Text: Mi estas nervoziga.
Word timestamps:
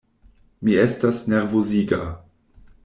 Mi 0.69 0.79
estas 0.85 1.21
nervoziga. 1.35 2.03